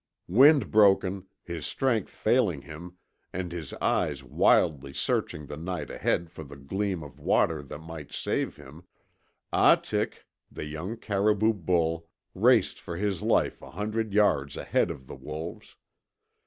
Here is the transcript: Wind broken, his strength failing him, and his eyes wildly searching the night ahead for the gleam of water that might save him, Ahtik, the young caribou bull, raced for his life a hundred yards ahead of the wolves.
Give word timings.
Wind 0.27 0.71
broken, 0.71 1.27
his 1.43 1.63
strength 1.67 2.09
failing 2.09 2.63
him, 2.63 2.97
and 3.31 3.51
his 3.51 3.71
eyes 3.75 4.23
wildly 4.23 4.95
searching 4.95 5.45
the 5.45 5.57
night 5.57 5.91
ahead 5.91 6.31
for 6.31 6.43
the 6.43 6.55
gleam 6.55 7.03
of 7.03 7.19
water 7.19 7.61
that 7.61 7.77
might 7.77 8.11
save 8.11 8.55
him, 8.55 8.85
Ahtik, 9.53 10.25
the 10.51 10.65
young 10.65 10.97
caribou 10.97 11.53
bull, 11.53 12.07
raced 12.33 12.79
for 12.79 12.97
his 12.97 13.21
life 13.21 13.61
a 13.61 13.69
hundred 13.69 14.11
yards 14.11 14.57
ahead 14.57 14.89
of 14.89 15.05
the 15.05 15.15
wolves. 15.15 15.75